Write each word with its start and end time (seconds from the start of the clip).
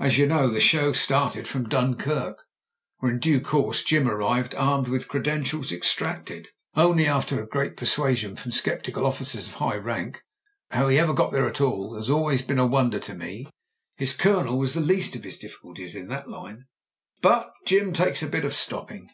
As 0.00 0.18
you 0.18 0.26
know, 0.26 0.48
the 0.48 0.58
show 0.58 0.92
started 0.92 1.46
from 1.46 1.68
Dunkirk, 1.68 2.44
where 2.98 3.12
in 3.12 3.20
due 3.20 3.40
course 3.40 3.84
Jim 3.84 4.10
arrived, 4.10 4.52
armed 4.56 4.88
with 4.88 5.06
credentials 5.06 5.70
extracted 5.70 6.46
I40 6.46 6.46
MEN, 6.46 6.48
WOMEN 6.48 6.48
AND 6.48 6.74
GUNS 6.74 6.90
only 6.90 7.06
after 7.06 7.46
great 7.46 7.76
persuasion 7.76 8.34
from 8.34 8.50
sceptical 8.50 9.06
officers 9.06 9.46
of 9.46 9.52
high 9.52 9.76
rank. 9.76 10.22
How 10.72 10.88
he 10.88 10.98
ever 10.98 11.12
got 11.12 11.30
there 11.30 11.48
at 11.48 11.60
all 11.60 11.94
has 11.94 12.10
always 12.10 12.42
been 12.42 12.58
a 12.58 12.66
wonder 12.66 12.98
to 12.98 13.14
me: 13.14 13.48
his 13.96 14.12
Colonel 14.12 14.58
was 14.58 14.74
the 14.74 14.80
least 14.80 15.14
of 15.14 15.22
his 15.22 15.38
difficulties 15.38 15.94
in 15.94 16.08
that 16.08 16.28
line. 16.28 16.64
But 17.22 17.52
Jim 17.64 17.92
takes 17.92 18.24
a 18.24 18.26
bit 18.26 18.44
of 18.44 18.52
stop 18.56 18.88
ping. 18.88 19.08